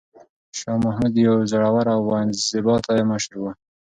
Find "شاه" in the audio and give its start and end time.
0.57-0.79